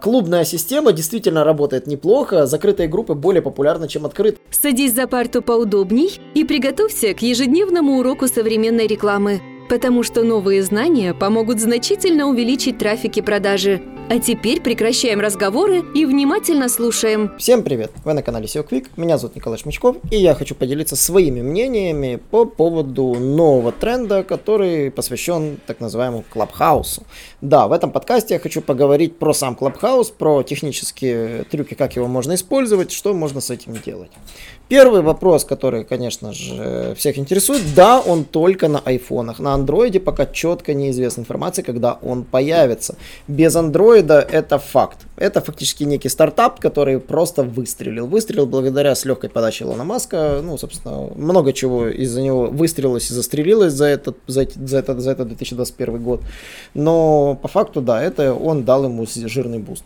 Клубная 0.00 0.44
система 0.44 0.92
действительно 0.92 1.42
работает 1.42 1.88
неплохо, 1.88 2.46
закрытые 2.46 2.88
группы 2.88 3.14
более 3.14 3.42
популярны, 3.42 3.88
чем 3.88 4.06
открытые. 4.06 4.40
Садись 4.52 4.94
за 4.94 5.08
парту 5.08 5.42
поудобней 5.42 6.20
и 6.34 6.44
приготовься 6.44 7.14
к 7.14 7.22
ежедневному 7.22 7.98
уроку 7.98 8.28
современной 8.28 8.86
рекламы, 8.86 9.40
потому 9.68 10.04
что 10.04 10.22
новые 10.22 10.62
знания 10.62 11.14
помогут 11.14 11.58
значительно 11.58 12.28
увеличить 12.28 12.78
трафик 12.78 13.16
и 13.16 13.22
продажи. 13.22 13.82
А 14.10 14.18
теперь 14.20 14.62
прекращаем 14.62 15.20
разговоры 15.20 15.84
и 15.94 16.06
внимательно 16.06 16.70
слушаем. 16.70 17.32
Всем 17.36 17.62
привет! 17.62 17.92
Вы 18.06 18.14
на 18.14 18.22
канале 18.22 18.46
SEO 18.46 18.66
Quick, 18.66 18.86
меня 18.96 19.18
зовут 19.18 19.36
Николай 19.36 19.58
Шмычков, 19.58 19.98
и 20.10 20.16
я 20.16 20.34
хочу 20.34 20.54
поделиться 20.54 20.96
своими 20.96 21.42
мнениями 21.42 22.18
по 22.30 22.46
поводу 22.46 23.16
нового 23.16 23.70
тренда, 23.70 24.22
который 24.22 24.90
посвящен 24.90 25.58
так 25.66 25.80
называемому 25.80 26.24
Клабхаусу. 26.30 27.02
Да, 27.42 27.68
в 27.68 27.72
этом 27.72 27.90
подкасте 27.90 28.32
я 28.32 28.40
хочу 28.40 28.62
поговорить 28.62 29.18
про 29.18 29.34
сам 29.34 29.54
Клабхаус, 29.54 30.08
про 30.08 30.42
технические 30.42 31.44
трюки, 31.44 31.74
как 31.74 31.94
его 31.96 32.06
можно 32.06 32.34
использовать, 32.34 32.92
что 32.92 33.12
можно 33.12 33.42
с 33.42 33.50
этим 33.50 33.74
делать. 33.84 34.10
Первый 34.68 35.02
вопрос, 35.02 35.44
который, 35.44 35.84
конечно 35.84 36.32
же, 36.32 36.94
всех 36.96 37.18
интересует, 37.18 37.62
да, 37.74 38.00
он 38.00 38.24
только 38.24 38.68
на 38.68 38.78
айфонах. 38.78 39.38
На 39.38 39.52
андроиде 39.52 40.00
пока 40.00 40.24
четко 40.24 40.72
неизвестна 40.72 41.22
информация, 41.22 41.62
когда 41.62 41.98
он 42.02 42.24
появится. 42.24 42.96
Без 43.26 43.54
андроида 43.56 43.97
это 44.00 44.58
факт. 44.58 45.06
Это 45.16 45.40
фактически 45.40 45.84
некий 45.84 46.08
стартап, 46.08 46.60
который 46.60 47.00
просто 47.00 47.42
выстрелил. 47.42 48.06
Выстрелил 48.06 48.46
благодаря 48.46 48.94
с 48.94 49.04
легкой 49.04 49.30
подачи 49.30 49.62
Илона 49.62 49.84
Маска. 49.84 50.40
Ну, 50.42 50.58
собственно, 50.58 51.10
много 51.16 51.52
чего 51.52 51.88
из-за 51.88 52.22
него 52.22 52.46
выстрелилось 52.46 53.10
и 53.10 53.14
застрелилось 53.14 53.72
за 53.72 53.86
этот, 53.86 54.16
за, 54.26 54.46
за, 54.54 54.78
этот, 54.78 55.00
за 55.00 55.10
этот 55.10 55.28
2021 55.28 56.02
год. 56.02 56.22
Но 56.74 57.38
по 57.40 57.48
факту, 57.48 57.80
да, 57.80 58.02
это 58.02 58.34
он 58.34 58.64
дал 58.64 58.84
ему 58.84 59.06
жирный 59.06 59.58
буст. 59.58 59.84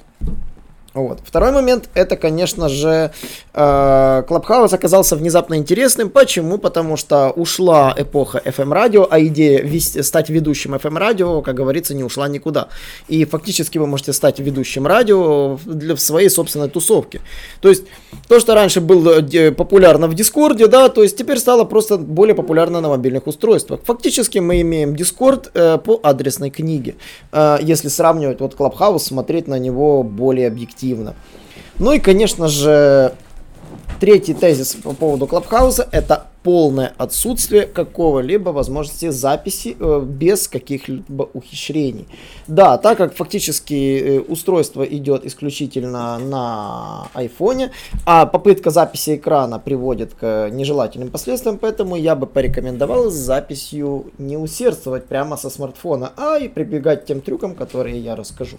Вот. 0.94 1.20
Второй 1.24 1.52
момент, 1.52 1.88
это, 1.94 2.16
конечно 2.16 2.68
же, 2.68 3.12
Clubhouse 3.52 4.72
оказался 4.72 5.16
внезапно 5.16 5.54
интересным. 5.54 6.10
Почему? 6.10 6.58
Потому 6.58 6.98
что 6.98 7.30
ушла 7.30 7.94
эпоха 7.96 8.42
FM-радио, 8.44 9.06
а 9.10 9.20
идея 9.20 9.62
вести, 9.62 10.02
стать 10.02 10.28
ведущим 10.28 10.74
FM-радио, 10.74 11.40
как 11.40 11.54
говорится, 11.54 11.94
не 11.94 12.04
ушла 12.04 12.28
никуда. 12.28 12.68
И 13.08 13.24
фактически 13.24 13.78
вы 13.78 13.86
можете 13.86 14.12
стать 14.12 14.38
ведущим 14.38 14.86
радио 14.86 15.58
для 15.64 15.96
своей 15.96 16.28
собственной 16.28 16.68
тусовки. 16.68 17.22
То 17.62 17.70
есть, 17.70 17.84
то, 18.28 18.38
что 18.38 18.54
раньше 18.54 18.82
было 18.82 19.22
э, 19.22 19.50
популярно 19.50 20.08
в 20.08 20.14
Discord 20.14 20.55
е, 20.55 20.66
да, 20.66 20.90
то 20.90 21.02
есть 21.02 21.16
теперь 21.16 21.38
стало 21.38 21.64
просто 21.64 21.96
более 21.96 22.34
популярно 22.34 22.82
на 22.82 22.88
мобильных 22.88 23.26
устройствах. 23.26 23.80
Фактически 23.84 24.40
мы 24.40 24.60
имеем 24.60 24.94
Discord 24.94 25.50
э, 25.54 25.78
по 25.78 26.00
адресной 26.02 26.50
книге. 26.50 26.96
Э, 27.32 27.56
если 27.62 27.88
сравнивать 27.88 28.40
вот 28.40 28.54
Клабхаус, 28.54 29.04
смотреть 29.04 29.48
на 29.48 29.58
него 29.58 30.02
более 30.02 30.48
объективно 30.48 30.81
эффективно. 30.82 31.14
Ну 31.78 31.92
и, 31.92 31.98
конечно 31.98 32.48
же, 32.48 33.14
третий 34.00 34.34
тезис 34.34 34.74
по 34.74 34.92
поводу 34.92 35.26
Клабхауса– 35.26 35.88
это 35.92 36.26
полное 36.42 36.92
отсутствие 36.98 37.66
какого-либо 37.66 38.50
возможности 38.50 39.10
записи 39.10 39.76
э, 39.78 40.00
без 40.04 40.48
каких-либо 40.48 41.28
ухищрений. 41.32 42.08
Да, 42.48 42.78
так 42.78 42.98
как 42.98 43.14
фактически 43.14 43.98
э, 43.98 44.20
устройство 44.20 44.82
идет 44.82 45.24
исключительно 45.24 46.18
на 46.18 47.08
айфоне, 47.14 47.70
а 48.04 48.26
попытка 48.26 48.70
записи 48.70 49.16
экрана 49.16 49.60
приводит 49.60 50.14
к 50.14 50.50
нежелательным 50.50 51.10
последствиям, 51.10 51.58
поэтому 51.58 51.94
я 51.94 52.16
бы 52.16 52.26
порекомендовал 52.26 53.10
с 53.10 53.14
записью 53.14 54.06
не 54.18 54.36
усердствовать 54.36 55.06
прямо 55.06 55.36
со 55.36 55.48
смартфона, 55.48 56.12
а 56.16 56.38
и 56.38 56.48
прибегать 56.48 57.04
к 57.04 57.06
тем 57.06 57.20
трюкам, 57.20 57.54
которые 57.54 58.00
я 58.00 58.16
расскажу. 58.16 58.56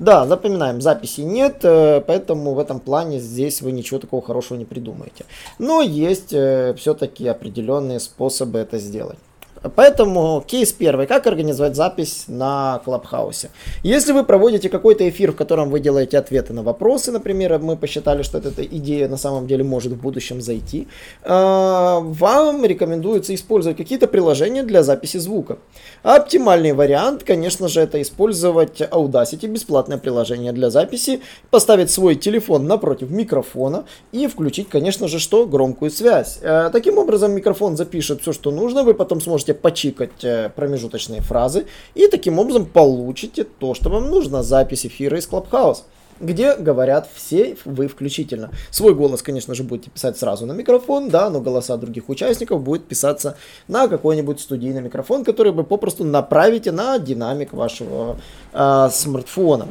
Да, 0.00 0.26
запоминаем, 0.26 0.80
записи 0.80 1.20
нет, 1.20 1.58
э, 1.62 2.00
поэтому 2.00 2.54
в 2.54 2.58
этом 2.58 2.80
плане 2.80 3.20
здесь 3.20 3.60
вы 3.60 3.70
ничего 3.70 4.00
такого 4.00 4.22
хорошего 4.22 4.56
не 4.56 4.64
придумаете. 4.64 5.26
Но 5.58 5.82
есть 5.82 6.32
э, 6.32 6.74
все-таки 6.78 7.28
определенные 7.28 8.00
способы 8.00 8.60
это 8.60 8.78
сделать. 8.78 9.18
Поэтому 9.62 10.42
кейс 10.46 10.72
первый. 10.72 11.06
Как 11.06 11.26
организовать 11.26 11.76
запись 11.76 12.24
на 12.28 12.80
Клабхаусе? 12.84 13.50
Если 13.82 14.12
вы 14.12 14.24
проводите 14.24 14.68
какой-то 14.70 15.06
эфир, 15.08 15.32
в 15.32 15.36
котором 15.36 15.68
вы 15.68 15.80
делаете 15.80 16.18
ответы 16.18 16.54
на 16.54 16.62
вопросы, 16.62 17.12
например, 17.12 17.58
мы 17.58 17.76
посчитали, 17.76 18.22
что 18.22 18.38
эта 18.38 18.64
идея 18.64 19.08
на 19.08 19.18
самом 19.18 19.46
деле 19.46 19.62
может 19.62 19.92
в 19.92 20.00
будущем 20.00 20.40
зайти, 20.40 20.88
а, 21.22 22.00
вам 22.00 22.64
рекомендуется 22.64 23.34
использовать 23.34 23.76
какие-то 23.76 24.06
приложения 24.06 24.62
для 24.62 24.82
записи 24.82 25.18
звука. 25.18 25.58
Оптимальный 26.02 26.72
вариант, 26.72 27.24
конечно 27.24 27.68
же, 27.68 27.80
это 27.80 28.00
использовать 28.00 28.80
Audacity, 28.80 29.46
бесплатное 29.46 29.98
приложение 29.98 30.52
для 30.52 30.70
записи, 30.70 31.20
поставить 31.50 31.90
свой 31.90 32.14
телефон 32.14 32.66
напротив 32.66 33.10
микрофона 33.10 33.84
и 34.12 34.26
включить, 34.26 34.68
конечно 34.70 35.06
же, 35.08 35.18
что? 35.18 35.44
Громкую 35.46 35.90
связь. 35.90 36.38
Э, 36.40 36.70
таким 36.72 36.96
образом, 36.96 37.32
микрофон 37.32 37.76
запишет 37.76 38.22
все, 38.22 38.32
что 38.32 38.50
нужно, 38.50 38.84
вы 38.84 38.94
потом 38.94 39.20
сможете 39.20 39.49
можете 39.50 39.54
почикать 39.54 40.24
э, 40.24 40.50
промежуточные 40.54 41.20
фразы 41.20 41.66
и 41.94 42.06
таким 42.08 42.38
образом 42.38 42.66
получите 42.66 43.44
то, 43.44 43.74
что 43.74 43.90
вам 43.90 44.10
нужно, 44.10 44.42
запись 44.42 44.86
эфира 44.86 45.18
из 45.18 45.28
Clubhouse 45.28 45.82
где 46.22 46.54
говорят 46.54 47.08
все 47.14 47.56
вы 47.64 47.88
включительно. 47.88 48.50
Свой 48.70 48.94
голос, 48.94 49.22
конечно 49.22 49.54
же, 49.54 49.62
будете 49.62 49.90
писать 49.90 50.18
сразу 50.18 50.44
на 50.44 50.52
микрофон, 50.52 51.08
да, 51.08 51.30
но 51.30 51.40
голоса 51.40 51.78
других 51.78 52.10
участников 52.10 52.62
будет 52.62 52.86
писаться 52.86 53.36
на 53.68 53.88
какой-нибудь 53.88 54.38
студийный 54.38 54.82
микрофон, 54.82 55.24
который 55.24 55.52
вы 55.52 55.64
попросту 55.64 56.04
направите 56.04 56.72
на 56.72 56.98
динамик 56.98 57.54
вашего 57.54 58.18
э, 58.52 58.88
смартфона. 58.92 59.66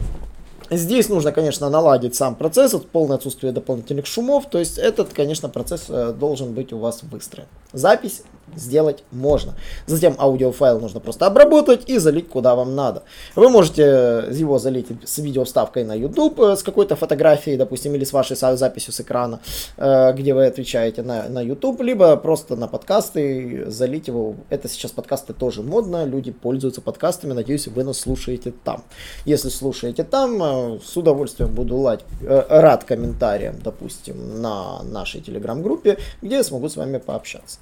Здесь 0.70 1.10
нужно, 1.10 1.32
конечно, 1.32 1.70
наладить 1.70 2.16
сам 2.16 2.36
процесс, 2.36 2.74
полное 2.92 3.18
отсутствие 3.18 3.52
дополнительных 3.52 4.06
шумов, 4.06 4.46
то 4.50 4.60
есть 4.60 4.78
этот, 4.78 5.14
конечно, 5.14 5.50
процесс 5.50 5.86
э, 5.90 6.14
должен 6.14 6.54
быть 6.54 6.74
у 6.74 6.78
вас 6.78 7.02
выстроен. 7.04 7.48
Запись 7.74 8.24
сделать 8.56 9.04
можно. 9.12 9.54
Затем 9.86 10.16
аудиофайл 10.18 10.80
нужно 10.80 11.00
просто 11.00 11.26
обработать 11.26 11.90
и 11.90 11.98
залить 11.98 12.30
куда 12.30 12.56
вам 12.56 12.76
надо. 12.76 13.04
Вы 13.36 13.50
можете 13.50 14.26
его 14.32 14.60
залить 14.60 14.88
с 15.06 15.18
видеовставкой 15.18 15.84
на 15.84 15.94
YouTube, 15.94 16.40
э, 16.40 16.56
с 16.56 16.64
какой-то 16.64 16.96
фотографией, 16.96 17.58
допустим, 17.58 17.96
или 17.96 18.04
с 18.04 18.14
вашей 18.14 18.36
записью 18.36 18.94
с 18.94 19.02
экрана, 19.02 19.40
э, 19.78 20.14
где 20.14 20.34
вы 20.34 20.46
отвечаете 20.46 21.02
на, 21.02 21.30
на 21.30 21.42
YouTube, 21.42 21.82
либо 21.82 22.16
просто 22.18 22.56
на 22.56 22.68
подкасты 22.68 23.66
залить 23.68 24.08
его. 24.08 24.36
Это 24.50 24.68
сейчас 24.68 24.92
подкасты 24.92 25.34
тоже 25.34 25.62
модно, 25.62 26.06
люди 26.06 26.32
пользуются 26.32 26.82
подкастами, 26.82 27.34
надеюсь, 27.34 27.68
вы 27.68 27.84
нас 27.84 28.00
слушаете 28.00 28.54
там. 28.64 28.84
Если 29.26 29.50
слушаете 29.50 30.04
там, 30.04 30.42
э, 30.60 30.80
с 30.84 30.98
удовольствием 30.98 31.54
буду 31.54 31.78
лать, 31.78 32.06
рад 32.22 32.84
комментариям, 32.84 33.56
допустим, 33.64 34.42
на 34.42 34.84
нашей 34.84 35.22
телеграм-группе, 35.22 35.98
где 36.22 36.36
я 36.36 36.44
смогу 36.44 36.70
с 36.70 36.76
вами 36.76 36.98
пообщаться. 36.98 37.60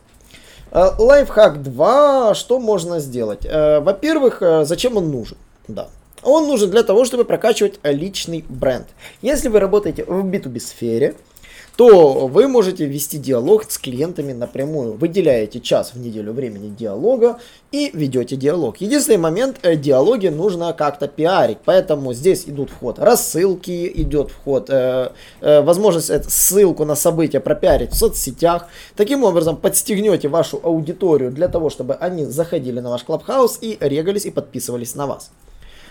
Э, 0.71 0.91
лайфхак 0.97 1.63
2. 1.63 2.33
Что 2.33 2.59
можно 2.59 2.99
сделать? 2.99 3.45
Э, 3.45 3.79
во-первых, 3.79 4.41
э, 4.41 4.65
зачем 4.65 4.97
он 4.97 5.11
нужен? 5.11 5.37
Да. 5.67 5.87
Он 6.23 6.47
нужен 6.47 6.69
для 6.69 6.83
того, 6.83 7.05
чтобы 7.05 7.25
прокачивать 7.25 7.79
личный 7.83 8.43
бренд. 8.49 8.87
Если 9.21 9.49
вы 9.49 9.59
работаете 9.59 10.03
в 10.03 10.25
B2B 10.25 10.59
сфере, 10.59 11.15
то 11.77 12.27
вы 12.27 12.47
можете 12.47 12.87
вести 12.87 13.19
диалог 13.19 13.71
с 13.71 13.77
клиентами 13.77 14.33
напрямую. 14.33 14.93
Выделяете 14.93 15.59
час 15.59 15.91
в 15.93 15.99
неделю 15.99 16.33
времени 16.33 16.73
диалога 16.75 17.37
и 17.71 17.91
ведете 17.93 18.35
диалог. 18.35 18.81
Единственный 18.81 19.17
момент, 19.17 19.59
э, 19.61 19.75
диалоги 19.75 20.27
нужно 20.27 20.73
как-то 20.73 21.07
пиарить, 21.07 21.59
поэтому 21.63 22.13
здесь 22.13 22.45
идут 22.47 22.71
вход 22.71 22.97
рассылки, 22.97 23.91
идет 23.93 24.31
вход, 24.31 24.71
э, 24.71 25.11
э, 25.41 25.61
возможность 25.61 26.09
э, 26.09 26.23
ссылку 26.27 26.83
на 26.83 26.95
события 26.95 27.39
пропиарить 27.39 27.91
в 27.91 27.95
соцсетях. 27.95 28.65
Таким 28.95 29.23
образом 29.23 29.55
подстегнете 29.55 30.29
вашу 30.29 30.59
аудиторию 30.63 31.31
для 31.31 31.47
того, 31.47 31.69
чтобы 31.69 31.93
они 31.93 32.25
заходили 32.25 32.79
на 32.79 32.89
ваш 32.89 33.03
клабхаус 33.03 33.59
и 33.61 33.77
регались 33.79 34.25
и 34.25 34.31
подписывались 34.31 34.95
на 34.95 35.05
вас. 35.05 35.29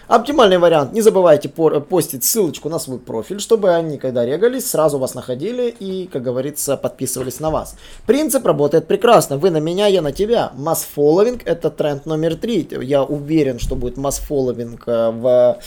Оптимальный 0.09 0.59
вариант, 0.59 0.93
не 0.93 1.01
забывайте 1.01 1.49
постить 1.49 2.23
ссылочку 2.23 2.69
на 2.69 2.79
свой 2.79 2.99
профиль, 2.99 3.41
чтобы 3.41 3.75
они, 3.75 3.99
когда 3.99 4.25
регались, 4.25 4.71
сразу 4.71 4.99
вас 4.99 5.15
находили 5.15 5.69
и, 5.69 6.07
как 6.07 6.23
говорится, 6.23 6.77
подписывались 6.77 7.41
на 7.41 7.51
вас. 7.51 7.75
Принцип 8.07 8.47
работает 8.47 8.87
прекрасно. 8.87 9.37
Вы 9.37 9.51
на 9.51 9.59
меня, 9.59 9.89
я 9.89 10.03
на 10.03 10.13
тебя. 10.13 10.53
Масс-фолловинг 10.55 11.43
это 11.45 11.71
тренд 11.71 12.07
номер 12.07 12.37
три. 12.37 12.69
Я 12.83 13.03
уверен, 13.03 13.59
что 13.59 13.75
будет 13.75 13.97
масс-фолловинг 13.97 14.85
э, 14.87 15.11
в 15.11 15.59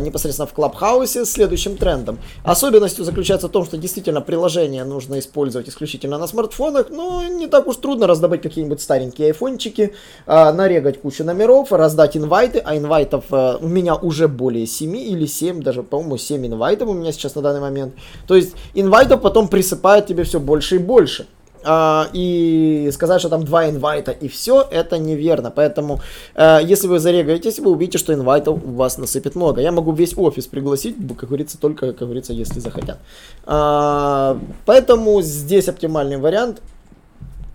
непосредственно 0.00 0.46
в 0.46 0.52
Клабхаусе 0.52 1.24
следующим 1.24 1.76
трендом. 1.76 2.18
Особенностью 2.44 3.04
заключается 3.04 3.48
в 3.48 3.50
том, 3.50 3.64
что 3.64 3.76
действительно 3.76 4.20
приложение 4.20 4.84
нужно 4.84 5.18
использовать 5.18 5.68
исключительно 5.68 6.18
на 6.18 6.26
смартфонах, 6.26 6.90
но 6.90 7.22
не 7.24 7.46
так 7.46 7.66
уж 7.66 7.76
трудно 7.76 8.06
раздобыть 8.06 8.42
какие-нибудь 8.42 8.80
старенькие 8.80 9.28
айфончики, 9.28 9.94
э, 10.26 10.52
нарегать 10.52 11.00
кучу 11.00 11.24
номеров, 11.24 11.72
раздать 11.72 12.16
инвайты, 12.16 12.62
а 12.64 12.76
инвайтов 12.76 13.24
э, 13.30 13.56
у 13.60 13.68
меня 13.68 13.94
уже 13.94 14.28
более 14.28 14.66
7 14.66 14.96
или 14.96 15.26
7, 15.26 15.62
даже, 15.62 15.82
по-моему, 15.82 16.16
7 16.16 16.46
инвайтов 16.46 16.88
у 16.88 16.94
меня 16.94 17.12
сейчас 17.12 17.34
на 17.34 17.42
данный 17.42 17.60
момент. 17.60 17.94
То 18.26 18.34
есть 18.34 18.54
инвайтов 18.74 19.20
потом 19.20 19.48
присыпает 19.48 20.06
тебе 20.06 20.24
все 20.24 20.40
больше 20.40 20.76
и 20.76 20.78
больше. 20.78 21.26
Э, 21.64 22.04
и 22.12 22.90
сказать, 22.92 23.20
что 23.20 23.28
там 23.28 23.44
два 23.44 23.68
инвайта 23.68 24.12
и 24.12 24.28
все, 24.28 24.66
это 24.70 24.98
неверно. 24.98 25.50
Поэтому, 25.50 26.00
э, 26.34 26.60
если 26.62 26.88
вы 26.88 26.98
зарегаетесь, 26.98 27.58
вы 27.58 27.70
увидите, 27.70 27.98
что 27.98 28.12
инвайтов 28.12 28.60
у 28.64 28.72
вас 28.72 28.98
насыпет 28.98 29.34
много. 29.34 29.60
Я 29.60 29.72
могу 29.72 29.92
весь 29.92 30.16
офис 30.16 30.46
пригласить, 30.46 30.96
как 31.16 31.28
говорится, 31.28 31.58
только, 31.58 31.92
как 31.92 32.08
говорится, 32.08 32.32
если 32.32 32.60
захотят. 32.60 32.98
Э, 33.46 34.36
поэтому 34.66 35.22
здесь 35.22 35.68
оптимальный 35.68 36.16
вариант. 36.16 36.62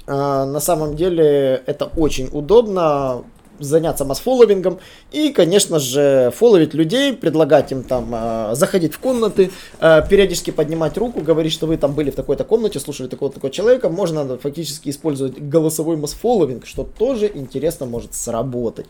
Э, 0.08 0.46
на 0.46 0.60
самом 0.60 0.96
деле 0.96 1.62
это 1.66 1.86
очень 1.98 2.30
удобно 2.32 3.24
заняться 3.60 4.06
масс-фолловингом 4.06 4.80
и, 5.12 5.30
конечно 5.30 5.80
же, 5.80 6.32
фолловить 6.36 6.74
людей, 6.74 7.14
предлагать 7.14 7.72
им 7.72 7.84
там 7.84 8.10
э, 8.14 8.56
заходить 8.56 8.94
в 8.94 9.00
комнаты, 9.00 9.52
э, 9.80 10.02
периодически 10.10 10.52
поднимать 10.52 10.98
руку, 10.98 11.22
говорить, 11.22 11.54
что 11.54 11.68
вы 11.68 11.78
там 11.78 11.94
были 11.94 12.12
в 12.12 12.16
такой-то 12.16 12.44
комнате, 12.44 12.80
слушали 12.80 13.08
такого-то 13.08 13.36
такого 13.36 13.52
человека. 13.52 13.90
Можно 13.90 14.38
фактически 14.38 14.90
использовать 14.90 15.40
голосовой 15.40 15.98
масс-фолловинг, 15.98 16.66
что 16.66 16.84
тоже 16.84 17.32
интересно 17.34 17.86
может 17.86 18.14
сработать. 18.14 18.86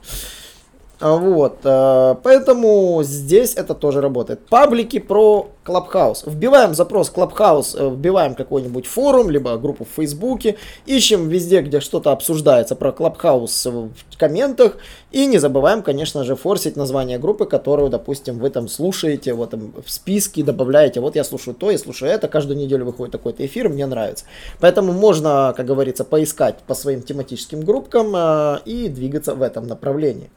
А, 0.99 1.15
вот, 1.15 1.59
э, 1.63 2.15
поэтому 2.23 3.01
здесь 3.03 3.53
это 3.55 3.75
тоже 3.75 4.01
работает. 4.01 4.39
Паблики 4.47 4.97
про 4.97 5.47
Clubhouse. 5.63 6.27
Вбиваем 6.27 6.73
запрос 6.73 7.11
Clubhouse, 7.13 7.75
э, 7.77 7.89
вбиваем 7.89 8.33
какой-нибудь 8.33 8.87
форум, 8.87 9.29
либо 9.29 9.55
группу 9.57 9.85
в 9.85 9.89
Фейсбуке, 9.95 10.57
ищем 10.87 11.29
везде, 11.29 11.61
где 11.61 11.81
что-то 11.81 12.11
обсуждается 12.11 12.75
про 12.75 12.89
Clubhouse 12.89 13.91
в 14.09 14.17
комментах, 14.17 14.77
и 15.11 15.27
не 15.27 15.37
забываем, 15.37 15.83
конечно 15.83 16.23
же, 16.23 16.35
форсить 16.35 16.75
название 16.75 17.19
группы, 17.19 17.45
которую, 17.45 17.89
допустим, 17.89 18.39
вы 18.39 18.49
там 18.49 18.67
слушаете, 18.67 19.33
вот 19.33 19.51
там 19.51 19.73
в 19.85 19.91
списке 19.91 20.43
добавляете, 20.43 20.99
вот 20.99 21.15
я 21.15 21.23
слушаю 21.23 21.53
то, 21.53 21.69
я 21.69 21.77
слушаю 21.77 22.11
это, 22.11 22.27
каждую 22.27 22.57
неделю 22.57 22.85
выходит 22.85 23.11
такой-то 23.11 23.45
эфир, 23.45 23.69
мне 23.69 23.85
нравится. 23.85 24.25
Поэтому 24.59 24.93
можно, 24.93 25.53
как 25.55 25.67
говорится, 25.67 26.03
поискать 26.03 26.55
по 26.65 26.73
своим 26.73 27.03
тематическим 27.03 27.61
группкам 27.61 28.15
э, 28.15 28.59
и 28.65 28.87
двигаться 28.87 29.35
в 29.35 29.43
этом 29.43 29.67
направлении. 29.67 30.31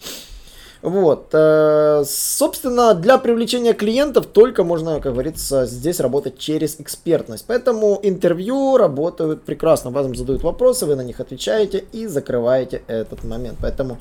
Вот. 0.83 1.29
Э, 1.33 2.05
собственно, 2.07 2.95
для 2.95 3.19
привлечения 3.19 3.75
клиентов 3.75 4.27
только 4.27 4.65
можно, 4.65 5.01
как 5.01 5.13
говорится, 5.13 5.67
здесь 5.67 6.01
работать 6.01 6.39
через 6.39 6.81
экспертность. 6.81 7.45
Поэтому 7.47 8.01
интервью 8.03 8.79
работают 8.79 9.43
прекрасно. 9.43 9.91
Вам 9.91 10.15
задают 10.15 10.43
вопросы, 10.43 10.87
вы 10.87 10.97
на 10.97 11.03
них 11.03 11.21
отвечаете 11.21 11.85
и 11.93 12.07
закрываете 12.07 12.83
этот 12.87 13.25
момент. 13.25 13.59
Поэтому 13.61 13.99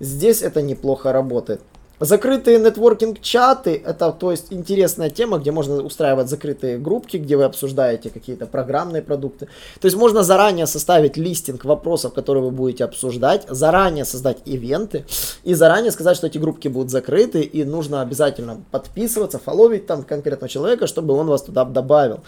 здесь 0.00 0.42
это 0.42 0.62
неплохо 0.62 1.12
работает. 1.12 1.60
Закрытые 2.00 2.58
нетворкинг-чаты, 2.58 3.80
это 3.84 4.10
то 4.10 4.32
есть 4.32 4.46
интересная 4.50 5.08
тема, 5.08 5.38
где 5.38 5.52
можно 5.52 5.82
устраивать 5.82 6.28
закрытые 6.28 6.78
группки, 6.78 7.16
где 7.16 7.36
вы 7.36 7.44
обсуждаете 7.44 8.10
какие-то 8.10 8.46
программные 8.46 9.02
продукты. 9.02 9.46
То 9.80 9.86
есть 9.86 9.96
можно 9.96 10.24
заранее 10.24 10.66
составить 10.66 11.16
листинг 11.16 11.64
вопросов, 11.64 12.12
которые 12.12 12.42
вы 12.42 12.50
будете 12.50 12.84
обсуждать, 12.84 13.46
заранее 13.48 14.04
создать 14.04 14.38
ивенты 14.46 15.04
и 15.44 15.54
заранее 15.54 15.92
сказать, 15.92 16.16
что 16.16 16.26
эти 16.26 16.38
группки 16.38 16.66
будут 16.66 16.90
закрыты 16.90 17.42
и 17.42 17.64
нужно 17.64 18.02
обязательно 18.02 18.60
подписываться, 18.72 19.38
фоловить 19.38 19.86
там 19.86 20.02
конкретного 20.02 20.48
человека, 20.48 20.88
чтобы 20.88 21.14
он 21.14 21.28
вас 21.28 21.42
туда 21.42 21.64
добавил. 21.64 22.20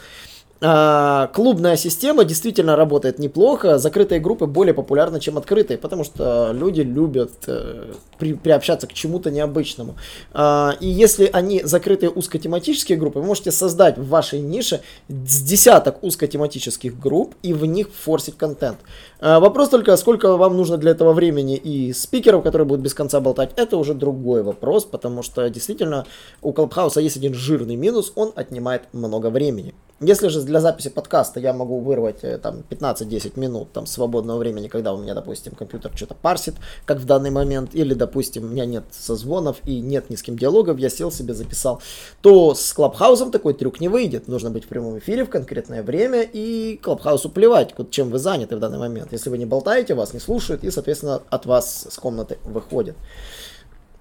А, 0.61 1.27
клубная 1.35 1.77
система 1.77 2.25
действительно 2.25 2.77
работает 2.77 3.19
неплохо. 3.19 3.79
Закрытые 3.79 4.21
группы 4.21 4.47
более 4.47 4.73
популярны, 4.73 5.21
чем 5.21 5.37
открытые, 5.37 5.79
потому 5.79 6.05
что 6.05 6.53
люди 6.53 6.81
любят 6.81 7.33
э, 7.47 7.93
при, 8.19 8.35
приобщаться 8.35 8.87
к 8.87 8.93
чему-то 8.93 9.31
необычному. 9.31 9.97
А, 10.33 10.77
и 10.81 10.87
если 10.87 11.29
они 11.33 11.63
закрытые 11.65 12.11
узкотематические 12.11 12.97
группы, 12.97 13.19
вы 13.19 13.27
можете 13.27 13.51
создать 13.51 13.99
в 13.99 14.09
вашей 14.09 14.41
нише 14.41 14.81
с 15.09 15.43
десяток 15.43 16.03
узкотематических 16.03 16.99
групп 16.99 17.35
и 17.43 17.53
в 17.53 17.65
них 17.67 17.89
форсить 17.93 18.37
контент. 18.37 18.79
А, 19.21 19.41
вопрос 19.41 19.69
только, 19.71 19.97
сколько 19.97 20.37
вам 20.37 20.57
нужно 20.57 20.77
для 20.77 20.93
этого 20.93 21.13
времени 21.13 21.57
и 21.57 21.93
спикеров, 21.93 22.43
которые 22.43 22.67
будут 22.67 22.83
без 22.83 22.95
конца 22.95 23.21
болтать, 23.21 23.51
это 23.57 23.77
уже 23.77 23.93
другой 23.93 24.43
вопрос, 24.43 24.85
потому 24.85 25.23
что 25.23 25.49
действительно 25.51 26.07
у 26.43 26.53
Clubhouse 26.53 27.03
есть 27.03 27.17
один 27.17 27.35
жирный 27.35 27.77
минус, 27.77 28.13
он 28.15 28.33
отнимает 28.37 28.83
много 28.93 29.31
времени. 29.31 29.75
Если 30.01 30.29
же 30.29 30.41
для 30.45 30.61
записи 30.61 30.91
подкаста 30.91 31.41
я 31.41 31.53
могу 31.53 31.81
вырвать 31.81 32.23
э, 32.23 32.39
там 32.39 32.63
15-10 32.69 33.39
минут 33.39 33.73
там 33.73 33.87
свободного 33.87 34.39
времени, 34.39 34.69
когда 34.69 34.93
у 34.93 34.99
меня, 34.99 35.15
допустим, 35.15 35.55
компьютер 35.55 35.93
что-то 35.95 36.15
парсит, 36.15 36.55
как 36.85 36.99
в 36.99 37.05
данный 37.05 37.31
момент, 37.31 37.71
или, 37.75 37.95
допустим, 37.95 38.45
у 38.45 38.49
меня 38.49 38.67
нет 38.67 38.85
созвонов 38.91 39.57
и 39.65 39.81
нет 39.81 40.11
ни 40.11 40.17
с 40.17 40.23
кем 40.23 40.39
диалогов, 40.39 40.79
я 40.79 40.91
сел 40.91 41.11
себе 41.11 41.35
записал, 41.35 41.81
то 42.21 42.55
с 42.55 42.73
Clubhouse 42.73 43.20
ом 43.20 43.31
такой 43.31 43.55
трюк 43.55 43.81
не 43.81 43.89
выйдет. 43.89 44.29
Нужно 44.29 44.51
быть 44.51 44.65
в 44.65 44.69
прямом 44.69 44.99
эфире 44.99 45.25
в 45.25 45.31
конкретное 45.31 45.83
время 45.83 46.23
и 46.23 46.79
Clubhouse 46.83 47.26
у 47.26 47.31
плевать, 47.31 47.75
чем 47.91 48.11
вы 48.11 48.19
заняты 48.19 48.57
в 48.57 48.61
данный 48.61 48.79
момент. 48.79 49.13
Если 49.13 49.31
вы 49.31 49.39
не 49.39 49.47
болтаете, 49.47 49.95
вас 49.95 50.13
не 50.13 50.21
слушают 50.21 50.65
и, 50.65 50.71
соответственно, 50.71 51.23
от 51.31 51.47
вас 51.47 51.87
с 51.91 51.99
комнаты 51.99 52.39
выходит. 52.45 52.97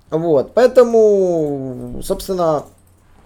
Вот, 0.10 0.54
поэтому, 0.54 2.00
собственно, 2.04 2.66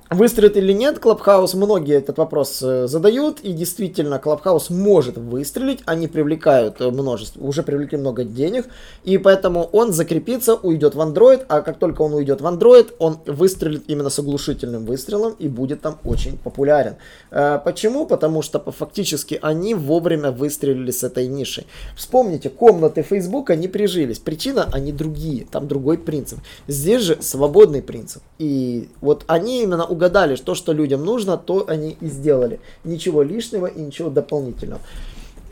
Выстрелит 0.09 0.55
или 0.55 0.71
нет 0.71 0.99
Clubhouse, 0.99 1.53
многие 1.53 1.95
этот 1.95 2.17
вопрос 2.17 2.61
э, 2.63 2.87
задают, 2.87 3.41
и 3.41 3.51
действительно 3.51 4.19
Clubhouse 4.19 4.69
может 4.69 5.17
выстрелить, 5.17 5.81
они 5.85 6.07
привлекают 6.07 6.79
э, 6.79 6.89
множество, 6.89 7.43
уже 7.43 7.61
привлекли 7.61 7.97
много 7.97 8.23
денег, 8.23 8.67
и 9.03 9.17
поэтому 9.17 9.63
он 9.65 9.91
закрепится, 9.91 10.55
уйдет 10.55 10.95
в 10.95 11.01
Android, 11.01 11.43
а 11.49 11.59
как 11.59 11.77
только 11.77 12.03
он 12.03 12.13
уйдет 12.13 12.39
в 12.39 12.45
Android, 12.45 12.93
он 12.99 13.17
выстрелит 13.25 13.83
именно 13.87 14.09
с 14.09 14.17
оглушительным 14.17 14.85
выстрелом 14.85 15.35
и 15.39 15.49
будет 15.49 15.81
там 15.81 15.97
очень 16.05 16.37
популярен. 16.37 16.95
Э, 17.29 17.59
почему? 17.61 18.05
Потому 18.05 18.41
что 18.41 18.59
фактически 18.59 19.37
они 19.41 19.73
вовремя 19.73 20.31
выстрелили 20.31 20.91
с 20.91 21.03
этой 21.03 21.27
нишей. 21.27 21.67
Вспомните, 21.97 22.49
комнаты 22.49 23.01
Facebook, 23.01 23.49
они 23.49 23.67
прижились, 23.67 24.19
причина, 24.19 24.69
они 24.71 24.93
другие, 24.93 25.45
там 25.51 25.67
другой 25.67 25.97
принцип. 25.97 26.39
Здесь 26.69 27.01
же 27.01 27.17
свободный 27.21 27.81
принцип, 27.81 28.23
и 28.39 28.87
вот 29.01 29.25
они 29.27 29.63
именно 29.63 29.83
угадали, 29.97 30.35
что, 30.35 30.55
что 30.55 30.73
людям 30.73 31.03
нужно, 31.03 31.37
то 31.37 31.65
они 31.67 31.97
и 31.99 32.07
сделали. 32.07 32.59
Ничего 32.83 33.23
лишнего 33.23 33.65
и 33.65 33.81
ничего 33.81 34.09
дополнительного. 34.09 34.81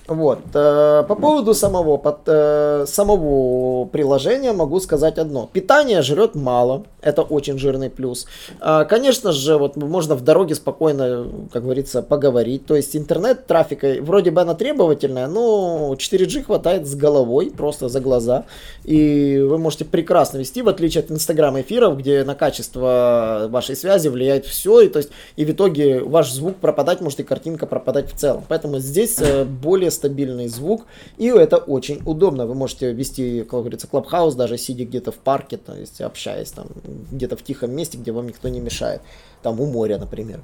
Вот. 0.08 0.40
Э, 0.54 1.04
по 1.08 1.16
поводу 1.16 1.54
самого, 1.54 1.98
под, 1.98 2.20
э, 2.28 2.86
самого 2.88 3.86
приложения 3.86 4.54
могу 4.54 4.80
сказать 4.80 5.18
одно. 5.18 5.50
Питание 5.52 6.02
жрет 6.02 6.36
мало. 6.36 6.84
Это 7.02 7.24
очень 7.24 7.58
жирный 7.58 7.90
плюс. 7.90 8.28
Э, 8.62 8.86
конечно 8.88 9.32
же, 9.32 9.58
вот 9.58 9.76
можно 9.76 10.16
в 10.16 10.22
дороге 10.22 10.54
спокойно, 10.54 11.28
как 11.52 11.64
говорится, 11.64 12.04
поговорить. 12.04 12.68
То 12.68 12.76
есть 12.76 12.96
интернет 12.96 13.48
трафика 13.48 13.96
вроде 14.02 14.30
бы 14.30 14.42
она 14.42 14.54
требовательная, 14.54 15.28
но 15.28 15.96
4G 15.98 16.44
хватает 16.44 16.88
с 16.88 16.94
головой, 16.94 17.52
просто 17.56 17.90
за 17.90 18.00
глаза. 18.00 18.46
И 18.84 19.40
вы 19.40 19.58
можете 19.58 19.86
прекрасно 19.86 20.38
вести, 20.38 20.62
в 20.62 20.70
отличие 20.70 21.04
от 21.04 21.12
инстаграм 21.12 21.60
эфиров, 21.60 21.98
где 21.98 22.24
на 22.24 22.36
качество 22.36 23.48
вашей 23.50 23.76
связи 23.76 24.08
влияет 24.10 24.46
все. 24.46 24.82
И, 24.82 24.88
то 24.88 25.00
есть, 25.00 25.10
и 25.36 25.46
в 25.46 25.50
итоге 25.50 26.02
ваш 26.02 26.32
звук 26.32 26.58
пропадать 26.58 27.02
может 27.02 27.20
и 27.20 27.24
картинка 27.24 27.66
пропадать 27.66 28.14
в 28.14 28.16
целом. 28.16 28.44
Поэтому 28.48 28.78
здесь 28.78 29.20
более 29.46 29.90
стабильный 29.96 30.48
звук, 30.48 30.86
и 31.18 31.28
это 31.28 31.58
очень 31.58 32.02
удобно. 32.06 32.46
Вы 32.46 32.56
можете 32.56 32.94
вести, 32.94 33.42
как 33.42 33.62
говорится, 33.62 33.88
клабхаус, 33.88 34.36
даже 34.36 34.58
сидя 34.58 34.86
где-то 34.86 35.12
в 35.12 35.16
парке, 35.16 35.58
то 35.58 35.74
есть 35.74 36.02
общаясь 36.02 36.52
там 36.52 36.68
где-то 37.12 37.36
в 37.38 37.44
тихом 37.44 37.72
месте, 37.72 37.98
где 37.98 38.12
вам 38.12 38.28
никто 38.28 38.50
не 38.50 38.60
мешает, 38.60 39.02
там 39.42 39.60
у 39.60 39.66
моря, 39.66 39.98
например. 39.98 40.42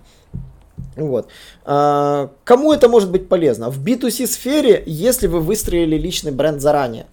Вот. 0.96 1.28
А, 1.64 2.32
кому 2.44 2.74
это 2.74 2.90
может 2.90 3.12
быть 3.12 3.30
полезно? 3.30 3.70
В 3.70 3.84
B2C 3.84 4.28
сфере, 4.28 4.84
если 4.86 5.28
вы 5.28 5.40
выстроили 5.40 5.98
личный 5.98 6.32
бренд 6.32 6.62
заранее. 6.62 7.08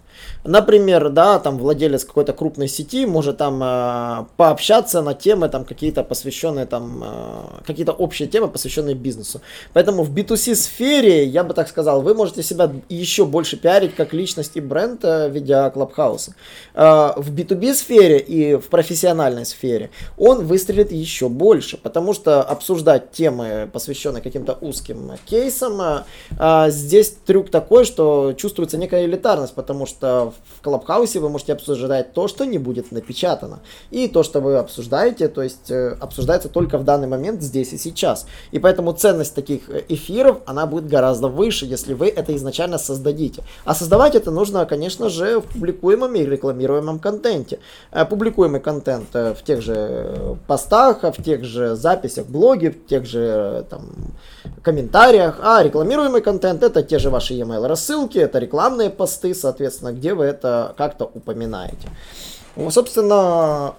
Например, 0.45 1.11
да, 1.11 1.39
там 1.39 1.59
владелец 1.59 2.05
какой-то 2.05 2.33
крупной 2.33 2.69
сети 2.69 3.07
может 3.07 3.39
там 3.39 3.61
э, 3.63 4.27
пообщаться 4.37 5.03
на 5.03 5.15
темы 5.15 5.49
там 5.49 5.65
какие-то 5.65 6.03
посвященные 6.03 6.67
там, 6.67 7.03
э, 7.05 7.63
какие-то 7.67 7.93
общие 7.93 8.29
темы, 8.29 8.49
посвященные 8.49 8.95
бизнесу. 8.95 9.41
Поэтому 9.73 10.03
в 10.03 10.15
B2C 10.15 10.55
сфере, 10.55 11.25
я 11.25 11.45
бы 11.45 11.55
так 11.55 11.69
сказал, 11.69 12.03
вы 12.03 12.15
можете 12.15 12.43
себя 12.43 12.71
еще 12.89 13.25
больше 13.25 13.57
пиарить 13.57 13.95
как 13.95 14.13
личность 14.13 14.53
и 14.57 14.61
бренд, 14.61 15.05
э, 15.05 15.29
ведя 15.29 15.71
Клабхауса. 15.71 16.35
Э, 16.75 17.13
в 17.17 17.35
B2B 17.35 17.75
сфере 17.75 18.19
и 18.19 18.57
в 18.57 18.69
профессиональной 18.69 19.45
сфере 19.45 19.91
он 20.17 20.47
выстрелит 20.47 20.93
еще 20.93 21.29
больше, 21.29 21.77
потому 21.77 22.15
что 22.15 22.43
обсуждать 22.43 23.13
темы, 23.13 23.69
посвященные 23.73 24.23
каким-то 24.23 24.57
узким 24.61 25.13
кейсам, 25.27 26.05
э, 26.31 26.71
здесь 26.71 27.15
трюк 27.27 27.51
такой, 27.51 27.85
что 27.85 28.35
чувствуется 28.37 28.79
некая 28.79 29.05
элитарность, 29.05 29.55
потому 29.55 29.87
что 29.87 30.08
в 30.59 30.63
Клабхаусе 30.63 31.21
вы 31.21 31.29
можете 31.29 31.53
обсуждать 31.53 32.13
то, 32.13 32.29
что 32.29 32.45
не 32.45 32.59
будет 32.59 32.93
напечатано. 32.93 33.61
И 33.91 34.09
то, 34.09 34.23
что 34.23 34.41
вы 34.41 34.57
обсуждаете, 34.57 35.29
то 35.29 35.43
есть 35.43 35.71
э, 35.71 35.97
обсуждается 36.01 36.49
только 36.49 36.79
в 36.79 36.85
данный 36.85 37.07
момент 37.07 37.43
здесь 37.43 37.73
и 37.73 37.79
сейчас. 37.79 38.27
И 38.51 38.59
поэтому 38.59 38.93
ценность 38.93 39.35
таких 39.35 39.69
э, 39.71 39.85
эфиров, 39.89 40.39
она 40.47 40.67
будет 40.67 40.89
гораздо 40.89 41.29
выше, 41.29 41.67
если 41.67 41.95
вы 41.95 42.09
это 42.09 42.35
изначально 42.37 42.79
создадите. 42.79 43.43
А 43.65 43.75
создавать 43.75 44.15
это 44.15 44.31
нужно, 44.31 44.67
конечно 44.67 45.09
же, 45.09 45.41
в 45.41 45.45
публикуемом 45.45 46.15
и 46.15 46.25
рекламируемом 46.25 46.99
контенте. 46.99 47.61
Э, 47.93 48.05
публикуемый 48.05 48.61
контент 48.61 49.09
в 49.13 49.39
тех 49.45 49.63
же 49.63 50.37
постах, 50.47 51.03
в 51.03 51.23
тех 51.23 51.45
же 51.45 51.77
записях, 51.77 52.27
блоге, 52.27 52.71
в 52.71 52.87
тех 52.87 53.07
же 53.07 53.67
там 53.71 53.83
комментариях, 54.63 55.39
а 55.43 55.63
рекламируемый 55.63 56.21
контент 56.21 56.63
это 56.63 56.83
те 56.83 56.99
же 56.99 57.11
ваши 57.11 57.35
e-mail 57.35 57.67
рассылки, 57.67 58.19
это 58.19 58.39
рекламные 58.39 58.91
посты, 58.91 59.35
соответственно, 59.35 59.93
где 59.99 60.15
вы 60.15 60.25
это 60.25 60.75
как-то 60.79 61.05
упоминаете. 61.05 61.89
Собственно, 62.71 63.75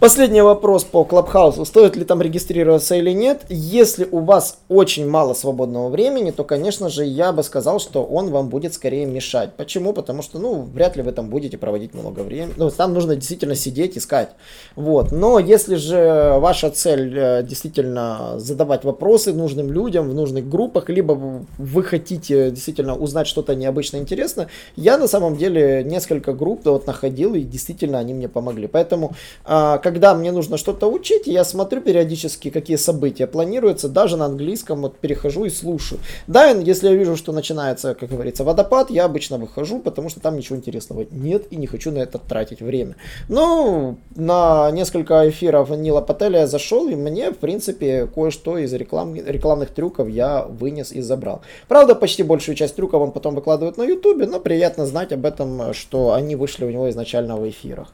Последний 0.00 0.40
вопрос 0.40 0.84
по 0.84 1.04
Клабхаусу. 1.04 1.66
Стоит 1.66 1.94
ли 1.94 2.06
там 2.06 2.22
регистрироваться 2.22 2.94
или 2.94 3.10
нет? 3.10 3.42
Если 3.50 4.08
у 4.10 4.20
вас 4.20 4.56
очень 4.70 5.06
мало 5.06 5.34
свободного 5.34 5.90
времени, 5.90 6.30
то, 6.30 6.42
конечно 6.42 6.88
же, 6.88 7.04
я 7.04 7.32
бы 7.32 7.42
сказал, 7.42 7.80
что 7.80 8.02
он 8.02 8.30
вам 8.30 8.48
будет 8.48 8.72
скорее 8.72 9.04
мешать. 9.04 9.50
Почему? 9.58 9.92
Потому 9.92 10.22
что, 10.22 10.38
ну, 10.38 10.62
вряд 10.62 10.96
ли 10.96 11.02
вы 11.02 11.12
там 11.12 11.28
будете 11.28 11.58
проводить 11.58 11.92
много 11.92 12.20
времени. 12.20 12.54
Ну, 12.56 12.70
там 12.70 12.94
нужно 12.94 13.14
действительно 13.14 13.54
сидеть, 13.54 13.98
искать. 13.98 14.30
Вот. 14.74 15.12
Но 15.12 15.38
если 15.38 15.74
же 15.74 16.36
ваша 16.38 16.70
цель 16.70 17.14
э, 17.18 17.42
действительно 17.42 18.38
задавать 18.38 18.84
вопросы 18.84 19.34
нужным 19.34 19.70
людям 19.70 20.08
в 20.08 20.14
нужных 20.14 20.48
группах, 20.48 20.88
либо 20.88 21.44
вы 21.58 21.82
хотите 21.82 22.50
действительно 22.50 22.96
узнать 22.96 23.26
что-то 23.26 23.54
необычно 23.54 23.98
интересное, 23.98 24.48
я 24.76 24.96
на 24.96 25.08
самом 25.08 25.36
деле 25.36 25.84
несколько 25.84 26.32
групп 26.32 26.64
вот 26.64 26.86
находил, 26.86 27.34
и 27.34 27.42
действительно 27.42 27.98
они 27.98 28.14
мне 28.14 28.30
помогли. 28.30 28.66
Поэтому, 28.66 29.12
как 29.44 29.89
когда 29.90 30.14
мне 30.14 30.30
нужно 30.30 30.56
что-то 30.56 30.86
учить, 30.86 31.26
я 31.26 31.42
смотрю 31.42 31.80
периодически, 31.80 32.50
какие 32.50 32.76
события 32.76 33.26
планируются, 33.26 33.88
даже 33.88 34.16
на 34.16 34.26
английском 34.26 34.82
вот 34.82 34.96
перехожу 34.98 35.46
и 35.46 35.50
слушаю. 35.50 36.00
Да, 36.28 36.50
если 36.50 36.90
я 36.90 36.94
вижу, 36.94 37.16
что 37.16 37.32
начинается, 37.32 37.96
как 37.96 38.08
говорится, 38.08 38.44
водопад, 38.44 38.90
я 38.90 39.06
обычно 39.06 39.36
выхожу, 39.36 39.80
потому 39.80 40.08
что 40.08 40.20
там 40.20 40.36
ничего 40.36 40.56
интересного 40.56 41.06
нет 41.10 41.42
и 41.50 41.56
не 41.56 41.66
хочу 41.66 41.90
на 41.90 41.98
это 41.98 42.18
тратить 42.18 42.62
время. 42.62 42.94
Ну, 43.28 43.96
на 44.14 44.70
несколько 44.70 45.28
эфиров 45.28 45.70
Нила 45.70 46.02
Пателя 46.02 46.40
я 46.40 46.46
зашел, 46.46 46.88
и 46.88 46.94
мне, 46.94 47.32
в 47.32 47.38
принципе, 47.38 48.06
кое-что 48.06 48.58
из 48.58 48.72
реклам, 48.72 49.16
рекламных 49.16 49.70
трюков 49.70 50.08
я 50.08 50.44
вынес 50.44 50.92
и 50.92 51.00
забрал. 51.00 51.40
Правда, 51.66 51.96
почти 51.96 52.22
большую 52.22 52.54
часть 52.54 52.76
трюков 52.76 53.02
он 53.02 53.10
потом 53.10 53.34
выкладывает 53.34 53.76
на 53.76 53.82
ютубе, 53.82 54.26
но 54.26 54.38
приятно 54.38 54.86
знать 54.86 55.12
об 55.12 55.26
этом, 55.26 55.74
что 55.74 56.12
они 56.12 56.36
вышли 56.36 56.64
у 56.64 56.70
него 56.70 56.88
изначально 56.90 57.36
в 57.36 57.48
эфирах. 57.48 57.88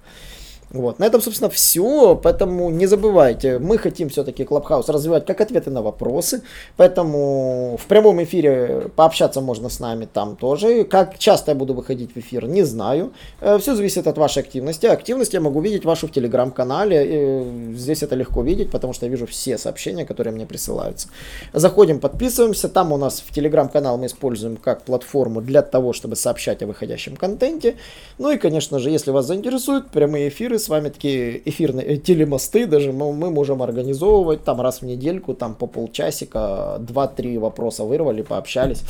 Вот. 0.71 0.99
На 0.99 1.05
этом, 1.05 1.21
собственно, 1.21 1.49
все. 1.49 2.19
Поэтому 2.23 2.71
не 2.71 2.87
забывайте, 2.87 3.59
мы 3.59 3.79
хотим 3.79 4.09
все-таки 4.09 4.45
Клабхаус 4.45 4.89
развивать 4.89 5.25
как 5.25 5.41
ответы 5.41 5.71
на 5.71 5.83
вопросы. 5.83 6.43
Поэтому 6.77 7.79
в 7.81 7.87
прямом 7.87 8.23
эфире 8.25 8.91
пообщаться 8.97 9.41
можно 9.41 9.69
с 9.69 9.81
нами 9.81 10.09
там 10.13 10.37
тоже. 10.37 10.85
Как 10.85 11.19
часто 11.19 11.53
я 11.53 11.55
буду 11.55 11.75
выходить 11.75 12.15
в 12.15 12.19
эфир, 12.19 12.47
не 12.47 12.65
знаю. 12.65 13.13
Э, 13.41 13.59
все 13.59 13.75
зависит 13.75 14.07
от 14.07 14.19
вашей 14.19 14.43
активности. 14.43 14.87
Активность 14.87 15.35
я 15.35 15.41
могу 15.41 15.61
видеть 15.61 15.85
вашу 15.85 16.09
в 16.09 16.13
телеграм-канале. 16.13 17.45
Здесь 17.75 18.03
это 18.03 18.17
легко 18.17 18.43
видеть, 18.43 18.71
потому 18.71 18.93
что 18.93 19.07
я 19.07 19.11
вижу 19.11 19.27
все 19.27 19.59
сообщения, 19.59 20.05
которые 20.05 20.35
мне 20.35 20.47
присылаются. 20.47 21.09
Заходим, 21.53 22.01
подписываемся. 22.01 22.69
Там 22.69 22.93
у 22.93 22.97
нас 22.97 23.21
в 23.21 23.33
телеграм-канал 23.33 23.99
мы 23.99 24.07
используем 24.07 24.57
как 24.57 24.83
платформу 24.83 25.41
для 25.41 25.63
того, 25.63 25.93
чтобы 25.93 26.17
сообщать 26.17 26.63
о 26.63 26.67
выходящем 26.67 27.17
контенте. 27.17 27.77
Ну 28.19 28.33
и, 28.33 28.37
конечно 28.37 28.79
же, 28.79 28.91
если 28.91 29.13
вас 29.13 29.27
заинтересуют 29.27 29.91
прямые 29.91 30.29
эфиры, 30.29 30.56
с 30.59 30.69
вами 30.69 30.89
такие 30.89 31.41
эфирные 31.49 31.87
э, 31.87 31.97
телемосты 31.97 32.67
даже 32.67 32.93
мы, 32.93 33.13
мы 33.13 33.31
можем 33.31 33.63
организовывать 33.63 34.45
там 34.45 34.61
раз 34.61 34.83
в 34.83 34.87
недельку, 34.87 35.35
там 35.35 35.55
по 35.55 35.67
полчасика, 35.67 36.77
два-три 36.81 37.39
вопроса 37.39 37.85
вырвали, 37.85 38.23
пообщались. 38.23 38.83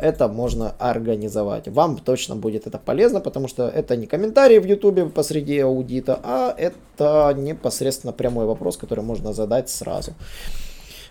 Это 0.00 0.28
можно 0.28 0.74
организовать. 0.78 1.68
Вам 1.68 1.98
точно 1.98 2.36
будет 2.36 2.66
это 2.66 2.78
полезно, 2.78 3.20
потому 3.20 3.48
что 3.48 3.68
это 3.68 3.96
не 3.96 4.06
комментарии 4.06 4.58
в 4.58 4.66
ютубе 4.66 5.06
посреди 5.06 5.58
аудита, 5.58 6.18
а 6.22 6.54
это 6.56 7.34
непосредственно 7.36 8.12
прямой 8.12 8.46
вопрос, 8.46 8.76
который 8.76 9.04
можно 9.04 9.32
задать 9.32 9.68
сразу. 9.70 10.12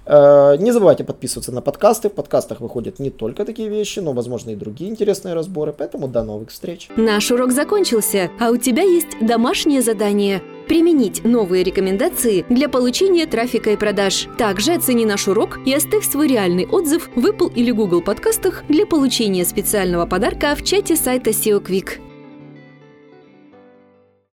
Э, 0.08 0.56
не 0.58 0.72
забывайте 0.72 1.04
подписываться 1.04 1.52
на 1.52 1.62
подкасты. 1.62 2.10
В 2.10 2.14
подкастах 2.14 2.62
выходят 2.62 3.00
не 3.00 3.10
только 3.10 3.46
такие 3.46 3.70
вещи, 3.70 4.00
но, 4.00 4.14
возможно, 4.14 4.52
и 4.52 4.56
другие 4.56 4.90
интересные 4.90 5.34
разборы. 5.34 5.74
Поэтому 5.78 6.08
до 6.08 6.24
новых 6.24 6.50
встреч. 6.50 6.90
Наш 6.96 7.32
урок 7.32 7.52
закончился, 7.52 8.32
а 8.40 8.52
у 8.52 8.58
тебя 8.58 8.84
есть 8.84 9.20
домашнее 9.22 9.82
задание 9.82 10.42
применить 10.68 11.24
новые 11.24 11.64
рекомендации 11.64 12.46
для 12.50 12.68
получения 12.68 13.26
трафика 13.26 13.72
и 13.72 13.78
продаж. 13.78 14.28
Также 14.38 14.74
оцени 14.74 15.06
наш 15.06 15.28
урок 15.28 15.60
и 15.66 15.74
оставь 15.74 16.06
свой 16.06 16.28
реальный 16.28 16.68
отзыв 16.68 17.10
в 17.16 17.26
Apple 17.26 17.54
или 17.54 17.72
Google 17.72 18.02
подкастах 18.02 18.64
для 18.68 18.86
получения 18.86 19.46
специального 19.46 20.06
подарка 20.06 20.56
в 20.56 20.64
чате 20.64 20.96
сайта 20.96 21.30
SEO 21.30 21.64
Quick. 21.66 22.07